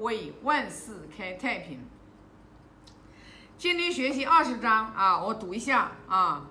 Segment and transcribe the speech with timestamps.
[0.00, 1.80] 为万事开太平。
[3.58, 6.46] 今天学习二十章啊，我读一下啊。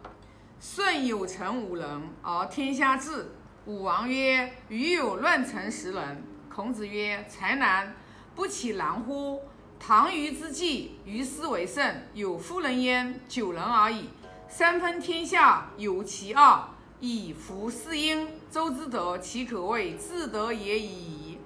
[0.59, 3.31] 舜有臣五人，而天下治。
[3.65, 6.23] 武王曰：“余有乱臣十人。”
[6.53, 7.95] 孔子曰：“才难，
[8.33, 9.41] 不其难乎？
[9.79, 14.09] 唐虞之际，于斯为盛，有夫人焉，九人而已。
[14.47, 16.69] 三分天下，有其二，
[16.99, 18.27] 以服四殷。
[18.49, 21.37] 周之德，其可谓至德也已矣。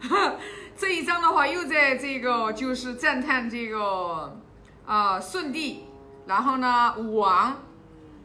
[0.76, 4.38] 这一章的话，又在这个就是赞叹这个
[4.84, 5.84] 啊舜帝，
[6.26, 7.56] 然后呢武王，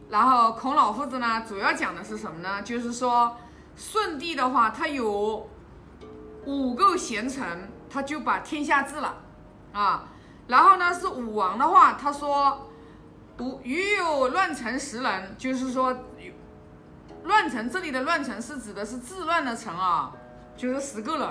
[0.10, 2.62] 然后孔老夫子呢，主要讲的是什么呢？
[2.62, 3.38] 就是说
[3.76, 5.50] 舜帝的话，他有
[6.46, 9.18] 五个贤臣，他就把天下治了
[9.74, 10.10] 啊。
[10.48, 12.70] 然后呢是武王的话，他说
[13.40, 15.96] 武余有乱臣十人，就是说。
[17.24, 20.14] 乱臣这里的乱臣是指的是治乱的臣啊，
[20.56, 21.28] 就是十个人。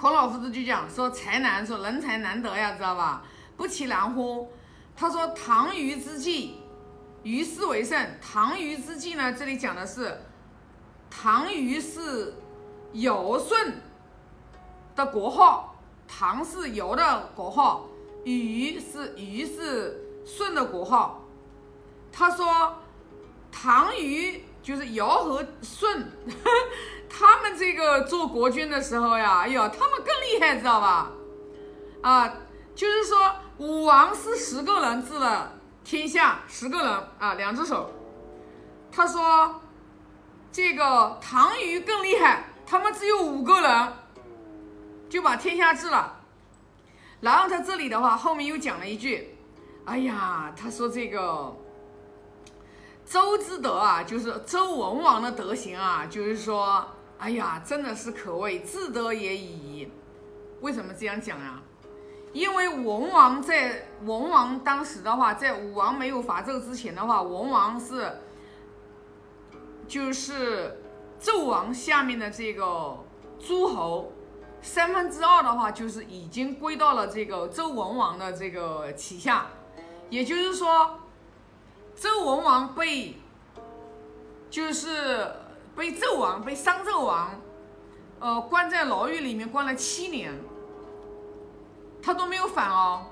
[0.00, 3.24] 孔老夫子就讲说才难，说人才难得呀，知道吧？
[3.56, 4.48] 不其然乎？
[4.94, 6.60] 他说唐虞之际，
[7.24, 8.08] 虞氏为盛。
[8.20, 10.20] 唐虞之际呢，这里讲的是
[11.10, 12.34] 唐虞是
[12.92, 13.80] 尧舜
[14.94, 15.74] 的国号，
[16.06, 17.88] 唐是尧的国号，
[18.24, 21.24] 虞是虞是舜的国号。
[22.12, 22.74] 他说。
[23.50, 26.06] 唐虞就是尧和舜，
[27.08, 31.10] 他们这个做国君的时候呀，哎呦，他们更厉害，知道吧？
[32.02, 32.34] 啊，
[32.74, 37.90] 就是说武王是十个人治了天下，十个人啊，两只手。
[38.90, 39.60] 他说
[40.52, 43.92] 这个唐虞更厉害，他们只有五个人
[45.08, 46.20] 就把天下治了。
[47.20, 49.36] 然后他这里的话后面又讲了一句，
[49.84, 51.56] 哎呀，他说这个。
[53.10, 56.86] 周之德啊，就是周文王的德行啊，就是说，
[57.18, 59.90] 哎呀，真的是可谓至德也已。
[60.60, 61.62] 为什么这样讲啊？
[62.32, 68.18] 因为文王在文王当时的话，在武王没有伐纣之前的话，文王是
[69.86, 70.80] 就是
[71.20, 72.98] 纣王下面的这个
[73.38, 74.12] 诸侯
[74.62, 79.46] 三分之二的话，就是已经归到了这个周文王的这个旗下，
[80.10, 81.00] 也就是说。
[82.00, 83.16] 周文王被，
[84.48, 85.32] 就是
[85.78, 87.30] 被纣王被商纣王，
[88.18, 90.36] 呃，关在牢狱里面关了七年，
[92.02, 93.06] 他都没有反哦。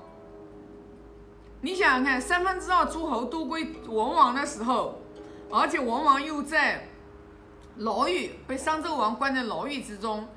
[1.61, 4.99] 你想想看，三分之二诸侯都归文王的时候，
[5.49, 6.89] 而且文王又在
[7.77, 10.27] 牢狱被商纣王关在牢狱之中，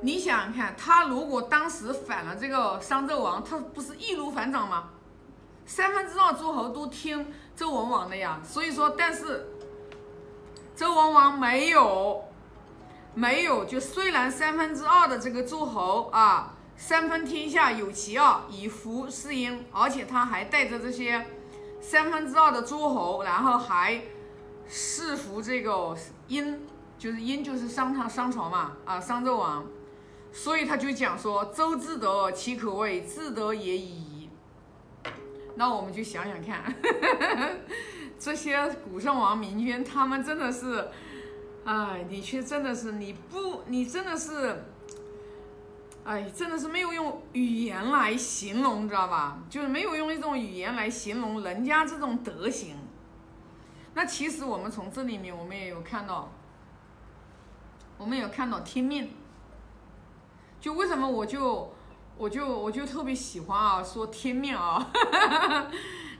[0.00, 4.92] 你想想看，他如果当时反了这个商纣王，他不是易如反掌吗？
[5.66, 9.46] 三分之二诸侯都听周文王的呀，所以说，但是
[10.76, 12.22] 周文王没有，
[13.14, 21.24] 没有，就虽然三分之二的这个诸侯啊，三分天下有其二，以服四殷，而且他还带着这些
[21.80, 24.02] 三分之二的诸侯，然后还
[24.68, 25.96] 侍服这个
[26.28, 26.66] 殷，
[26.98, 29.64] 就是殷就是商朝商朝嘛，啊，商纣王，
[30.30, 34.28] 所以他就讲说，周之德，其可谓至德也已。
[35.54, 36.62] 那我们就想想看，
[38.18, 40.88] 这些古圣王明君，他们真的是，
[41.64, 44.64] 哎，你却真的是你不，你真的是，
[46.04, 49.38] 哎，真的是没有用语言来形容，知道吧？
[49.50, 52.76] 就是没有用一种语言来形容人家这种德行。
[53.94, 56.32] 那其实我们从这里面，我们也有看到，
[57.98, 59.10] 我们有看到天命。
[60.60, 61.72] 就为什么我就。
[62.18, 64.90] 我就我就特别喜欢啊，说天命啊，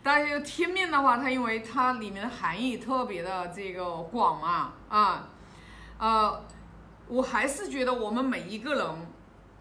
[0.06, 5.28] 但是天命的话，它因为它里面的含义特别的这个广嘛，啊，
[5.98, 6.44] 呃，
[7.08, 8.86] 我还是觉得我们每一个人，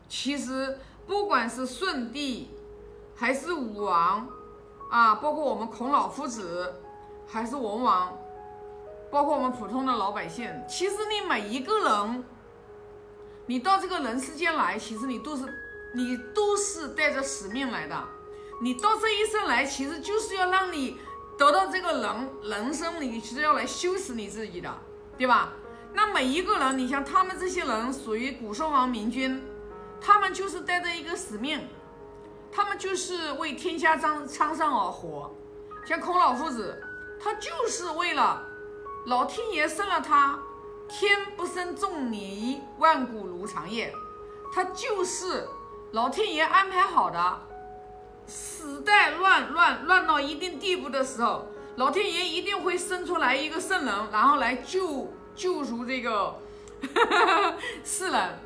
[0.07, 2.51] 其实不管是舜帝，
[3.15, 4.27] 还是武王，
[4.91, 6.75] 啊，包括我们孔老夫子，
[7.27, 8.15] 还是文王，
[9.09, 12.23] 包括我们普通的老百姓，其实你每一个人，
[13.47, 15.61] 你到这个人世间来，其实你都是。
[15.97, 18.03] 你都是带着使命来的，
[18.61, 20.97] 你到这一生来，其实就是要让你
[21.37, 24.73] 得到这个人人生，你是要来修持你自己的，
[25.17, 25.53] 对吧？
[25.93, 29.43] 那每一个人，你像他们这些人，属于古圣王明君，
[29.99, 31.67] 他们就是带着一个使命，
[32.51, 35.35] 他们就是为天下苍苍生而活。
[35.85, 36.81] 像孔老夫子，
[37.19, 38.45] 他就是为了
[39.05, 40.39] 老天爷生了他，
[40.87, 43.93] 天不生仲尼，万古如长夜，
[44.53, 45.47] 他就是。
[45.91, 47.41] 老天爷安排好的，
[48.27, 56.39] 时代乱乱乱到一定地步的时候，老天爷一定会生出来一个圣人，然后来救救赎这个
[57.83, 58.39] 世人。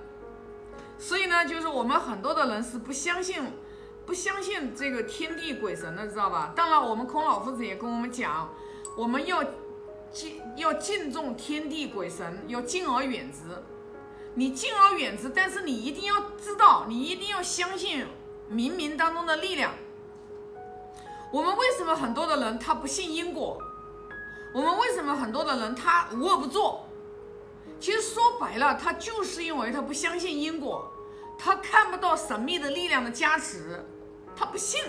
[0.98, 3.42] 所以呢，就是我们很多的人是不相信，
[4.06, 6.52] 不相信这个天地鬼神的，知道吧？
[6.56, 8.54] 当然，我们孔老夫子也跟我们讲，
[8.98, 9.42] 我们要
[10.12, 13.40] 敬要敬重天地鬼神，要敬而远之。
[14.36, 18.06] 你敬而远之，但是你一定要知道，你一定要相信
[18.52, 19.72] 冥冥当中的力量。
[21.32, 23.62] 我们为什么很多的人他不信因果？
[24.54, 26.88] 我们为什么很多的人他无恶不作？
[27.80, 30.92] 其实说白了，他就是因为他不相信因果，
[31.38, 33.86] 他看不到神秘的力量的加持，
[34.36, 34.82] 他不信，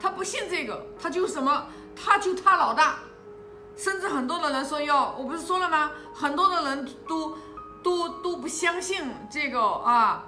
[0.00, 3.00] 他不信这个，他就什么，他就他老大，
[3.76, 5.92] 甚至很多的人说要，我不是说了吗？
[6.14, 7.36] 很多的人都
[7.82, 10.26] 都都不相信这个啊，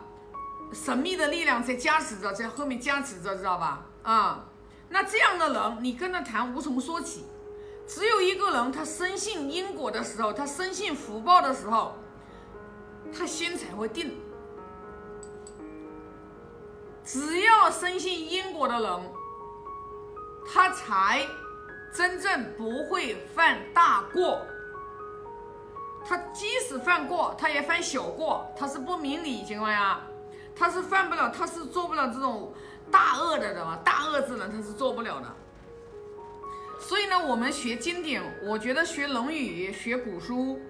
[0.72, 3.86] 神秘的力量在加持着，在后面加持着，知道吧？
[4.02, 4.44] 啊，
[4.88, 7.24] 那这样的人，你跟他谈无从说起。
[7.86, 11.96] 只有一个人，他深信因果的时候，他深信福报的时候，
[13.16, 14.20] 他心才会定。
[17.04, 19.12] 只要深信因果的人，
[20.52, 21.24] 他才
[21.94, 24.44] 真正不会犯大过。
[26.04, 30.00] 他即使犯过，他也犯小过，他是不明理情况下，
[30.58, 32.54] 他是犯不了，他是做不了这种
[32.90, 33.78] 大恶的，知道吗？
[33.84, 35.36] 大恶之人他是做不了的。
[36.78, 40.60] 所以呢，我们学经典，我觉得学《论语》、学古书，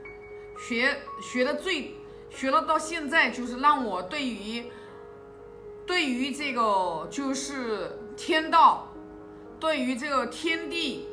[0.58, 1.94] 学学的最
[2.30, 4.70] 学了到现在，就是让我对于
[5.84, 8.88] 对于这个就是天道，
[9.60, 11.08] 对于这个天地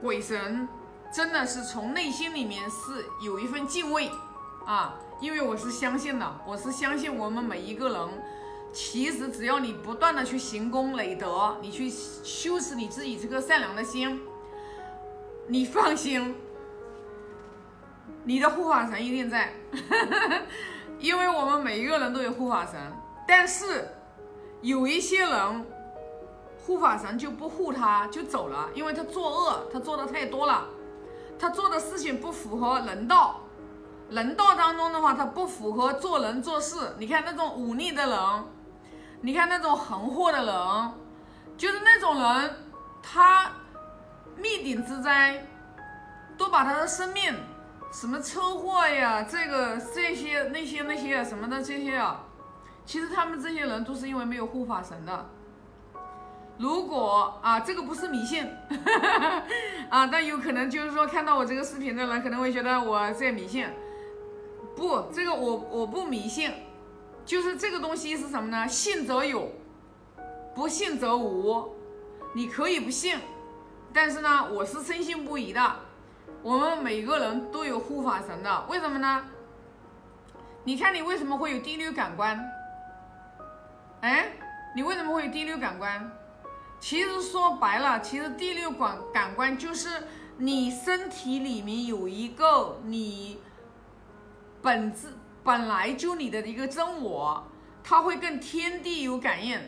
[0.00, 0.68] 鬼神，
[1.14, 4.10] 真的是从内心里面是有一份敬畏
[4.64, 8.08] 啊，因为我是相信的，我是相信我们每一个人。
[8.72, 14.22] 其实只要你不断的去行功累德，你去修持你自己这颗善良的心，
[15.48, 16.36] 你放心，
[18.22, 19.52] 你的护法神一定在，
[21.00, 22.80] 因为我们每一个人都有护法神，
[23.26, 23.88] 但是
[24.60, 25.66] 有一些人
[26.64, 30.68] 护法神就不护他，就走了，因为他作恶，他做的太多了，
[31.36, 33.40] 他做的事情不符合人道，
[34.10, 36.76] 人道当中的话，他不符合做人做事。
[36.98, 38.18] 你看那种忤逆的人。
[39.22, 40.92] 你看那种横祸的人，
[41.54, 42.56] 就是那种人，
[43.02, 43.52] 他
[44.34, 45.46] 灭顶之灾，
[46.38, 47.34] 都把他的生命，
[47.92, 52.24] 什么车祸呀，这个这些那些那些什么的这些啊，
[52.86, 55.26] 其实他们这些人都是因为没有护法神的。
[56.56, 58.50] 如果啊，这个不是迷信
[59.90, 63.68] 啊，但有可能就是说看到我这个视频的人可能会觉得我在迷信，
[64.80, 66.50] 不，这个我我不迷信。
[67.26, 68.66] 就是这个东西是什么呢？
[68.66, 69.52] 信则有，
[70.54, 71.76] 不信则无。
[72.34, 73.18] 你可以不信，
[73.92, 75.76] 但是呢，我是深信不疑的。
[76.42, 79.26] 我们每个人都有护法神的，为什么呢？
[80.64, 82.42] 你看你为什么会有第六感官？
[84.00, 84.32] 哎，
[84.74, 86.10] 你为什么会有第六感官？
[86.80, 90.04] 其实说白了，其实第六感感官就是
[90.38, 93.38] 你身体里面有一个你
[94.62, 95.08] 本质。
[95.42, 97.42] 本来就你的一个真我，
[97.82, 99.58] 它会跟天地有感应。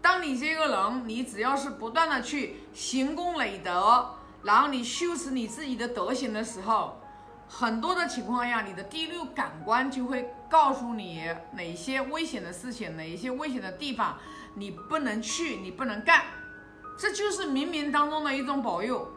[0.00, 4.14] 当你这个人，你只要是不断的去行功累德，
[4.44, 7.00] 然后你修持你自己的德行的时候，
[7.48, 14.16] 很多的情况下，你的第六感官就会告诉你哪些危险的事情，哪一些危险的地方
[14.54, 16.22] 你不能去，你不能干。
[16.96, 19.10] 这就是冥冥当中的一种保佑，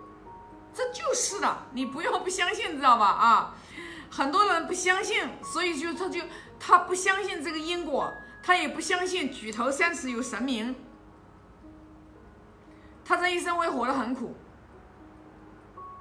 [0.74, 3.06] 这就是的，你不要不相信，知道吧？
[3.06, 3.56] 啊。
[4.10, 6.22] 很多人不相信，所以就他就
[6.60, 10.76] 他不相信这个因果，他也不相信举头三尺有神明，
[13.04, 14.36] 他这一生会活得很苦。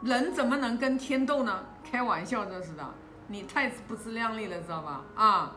[0.03, 1.65] 人怎么能跟天斗呢？
[1.83, 2.95] 开玩笑，这是的，
[3.29, 5.03] 你太不自量力了，知道吧？
[5.15, 5.57] 啊，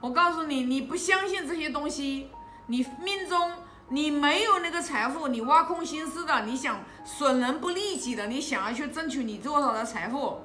[0.00, 2.30] 我告诉你，你不相信这些东西，
[2.68, 3.52] 你命中
[3.88, 10.40] 你没有那个财富，你挖空心思的，你想损人不利己的，你想要去争取你多少的财富。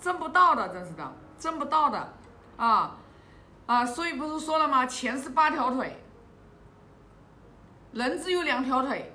[0.00, 2.12] 挣不到的，真是的，挣不到的，
[2.56, 2.96] 啊
[3.66, 3.84] 啊！
[3.84, 4.86] 所以不是说了吗？
[4.86, 6.02] 钱是八条腿，
[7.92, 9.12] 人只有两条腿。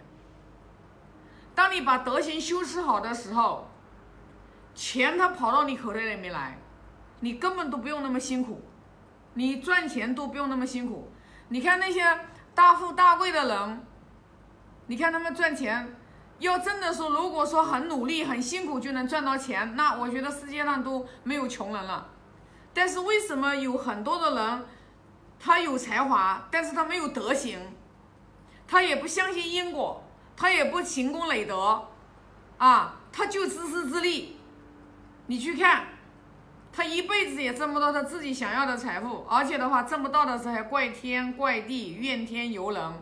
[1.55, 3.67] 当你把德行修持好的时候，
[4.73, 6.57] 钱它跑到你口袋里面来，
[7.19, 8.61] 你根本都不用那么辛苦，
[9.35, 11.11] 你赚钱都不用那么辛苦。
[11.49, 12.03] 你看那些
[12.55, 13.85] 大富大贵的人，
[14.87, 15.95] 你看他们赚钱。
[16.41, 22.09] 要真的说，如果说很努力、很辛苦就能赚到钱，那我觉得世界上都没有穷人了。
[22.73, 24.65] 但是为什么有很多的人，
[25.39, 27.59] 他有才华，但是他没有德行，
[28.67, 30.03] 他也不相信因果，
[30.35, 31.87] 他也不勤功累德，
[32.57, 34.37] 啊，他就自私自利。
[35.27, 35.85] 你去看，
[36.73, 42.93] 他一辈子也挣不到他自己想要的财富，而且的话挣不到的时候还怪天怪地，怨天尤人，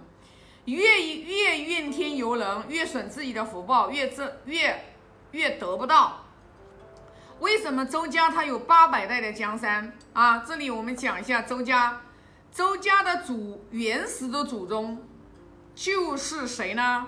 [0.71, 4.93] 越越怨天尤人，越损自己的福报，越挣越
[5.31, 6.25] 越得不到。
[7.39, 10.39] 为什么周家他有八百代的江山啊？
[10.39, 12.01] 这里我们讲一下周家，
[12.51, 15.01] 周家的祖原始的祖宗
[15.73, 17.07] 就是谁呢？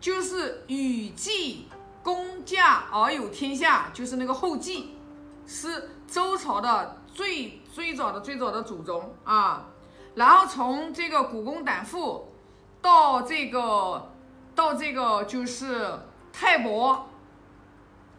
[0.00, 1.68] 就是禹祭
[2.02, 4.94] 公驾而有天下，就是那个后稷，
[5.46, 9.66] 是周朝的最最早的最早的祖宗啊。
[10.14, 12.32] 然后从这个古公胆父
[12.86, 14.12] 到这个
[14.54, 15.98] 到这个就是
[16.32, 17.08] 泰伯。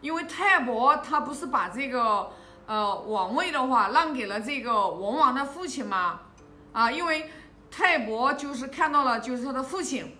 [0.01, 2.29] 因为泰伯他不是把这个
[2.67, 6.19] 呃王位的话让给了这个文王的父亲吗？
[6.73, 7.31] 啊，因为
[7.71, 10.15] 泰伯就是看到了，就是他的父亲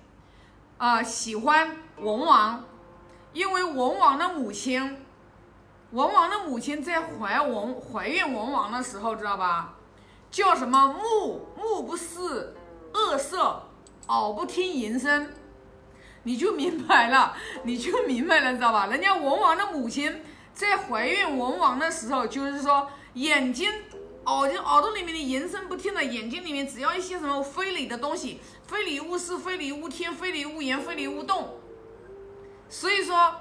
[0.78, 2.64] 啊喜欢文王，
[3.34, 5.06] 因为文王的母亲，
[5.92, 9.76] 文王的母亲在怀文怀孕文王的时候，知道吧？
[10.32, 12.56] 叫什么目目不视
[12.94, 13.67] 恶色，
[14.08, 15.30] 耳不听淫声。
[16.24, 17.34] 你就明白了，
[17.64, 18.88] 你就明白了，知道吧？
[18.88, 20.22] 人家文王的母亲
[20.54, 23.72] 在怀孕文王的时候，就是说眼睛、
[24.26, 31.60] 耳睛、耳朵里面的淫声不听的，眼睛里面只要一些什么非礼的东西，非礼勿视、非礼勿听、非礼勿言、非礼勿动。
[32.68, 33.36] 所以说，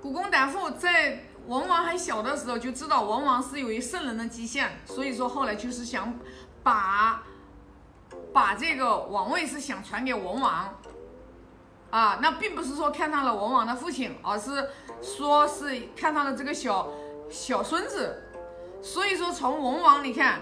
[0.00, 6.16] 古公胆父在文王还小的时候就知道文王是有一圣人的迹象，所以说后来就是想
[6.62, 7.24] 把
[8.34, 10.76] 把这个王位是想传给文王。
[11.90, 14.68] 啊，那并不是说看上了文王的父亲，而是
[15.00, 16.88] 说是看上了这个小
[17.30, 18.20] 小孙子。
[18.82, 20.40] 所以说，从文王你看，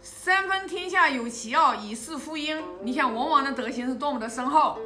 [0.00, 2.64] 三分天下有其二，以示父婴。
[2.82, 4.78] 你想文王的德行是多么的深厚。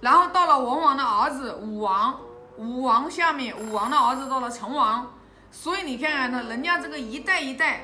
[0.00, 2.20] 然后到了文王的儿子武王，
[2.56, 5.12] 武王下面武王的儿子到了成王。
[5.50, 7.82] 所以你看看他，人家这个一代一代，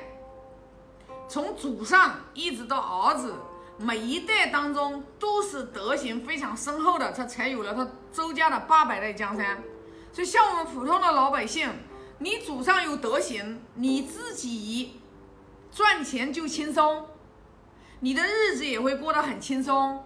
[1.33, 3.33] 从祖上一直到儿子。
[3.79, 9.63] 每一代当中都是德行非常深厚的，他才有了他周家的八百代江山。
[10.13, 11.71] 所以像我们普通的老百姓，
[12.19, 15.01] 你祖上有德行，你自己
[15.73, 17.07] 赚钱就轻松，
[18.01, 20.05] 你的日子也会过得很轻松。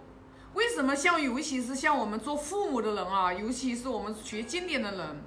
[0.53, 0.95] 为什么？
[0.95, 5.21] 像尤其是像我们做父母的人啊，尤其是我们学经典的人，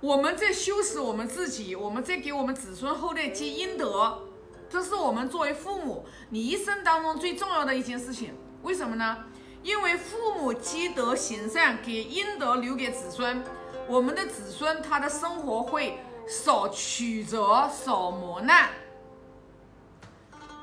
[0.00, 4.28] 我们在修持我们自己，我们在给我们子孙后代积阴德。
[4.72, 8.34] 这是我们作为父母，你一生当中最重要的一件事情。
[8.62, 9.18] 为什么呢？
[9.62, 13.44] 因为父母积德行善，给阴德留给子孙，
[13.86, 18.70] 我们的子孙他的生活会少曲折，少磨难。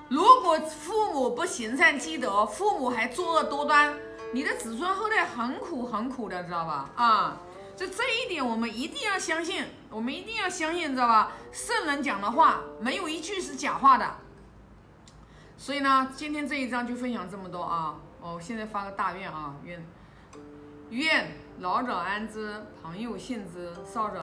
[0.09, 3.95] 如果父母不行善积德，父母还作恶多端，
[4.33, 6.89] 你的子孙后代很苦很苦的，知道吧？
[6.95, 7.37] 啊！
[7.79, 11.31] 就这一点，我们一定要相信，我们一定要相信，知道吧？
[11.53, 14.15] 圣人讲的话，没有一句是假话的。
[15.57, 17.95] 所以呢，今天这一章就分享这么多啊！
[18.19, 19.81] 哦，现在发个大愿啊，愿
[20.89, 24.17] 愿老者安之，朋友信之，少者。